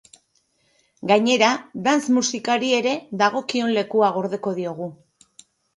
[1.11, 1.51] Gainera,
[1.89, 4.95] dance musikari ere dagokion lekua gordeko diogu.